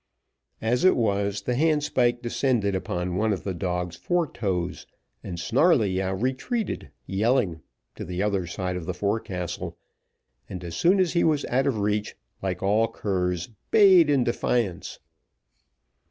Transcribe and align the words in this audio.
As 0.63 0.83
it 0.83 0.95
was, 0.97 1.43
the 1.43 1.53
handspike 1.53 2.23
descended 2.23 2.73
upon 2.73 3.17
one 3.17 3.31
of 3.31 3.43
the 3.43 3.53
dog's 3.53 3.95
fore 3.95 4.25
toes, 4.25 4.87
and 5.23 5.39
Snarleyyow 5.39 6.15
retreated, 6.15 6.89
yelling, 7.05 7.61
to 7.93 8.03
the 8.03 8.23
other 8.23 8.47
side 8.47 8.75
of 8.77 8.87
the 8.87 8.95
forecastle, 8.95 9.77
and 10.49 10.63
as 10.63 10.75
soon 10.75 10.99
as 10.99 11.13
he 11.13 11.23
was 11.23 11.45
out 11.45 11.67
of 11.67 11.77
reach, 11.81 12.15
like 12.41 12.63
all 12.63 12.87
curs, 12.87 13.51
bayed 13.69 14.09
in 14.09 14.23
defiance. 14.23 14.97